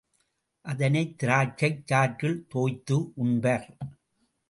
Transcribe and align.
அதனைத் 0.65 1.13
திராட்சைச் 1.23 1.83
சாற்றில் 1.85 2.39
தோய்த்து 2.47 2.97
உண்பர். 3.15 3.67